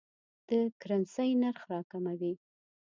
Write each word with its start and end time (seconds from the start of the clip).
د 0.47 0.49
کرنسۍ 0.81 1.29
نرخ 1.41 1.61
راکموي. 1.71 2.33